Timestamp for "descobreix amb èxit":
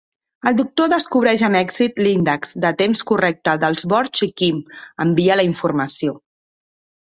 0.93-2.01